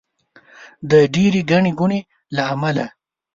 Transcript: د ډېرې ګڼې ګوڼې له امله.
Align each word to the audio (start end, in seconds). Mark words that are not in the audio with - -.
د 0.89 0.91
ډېرې 1.13 1.41
ګڼې 1.51 1.71
ګوڼې 1.79 1.99
له 2.35 2.43
امله. 2.53 2.85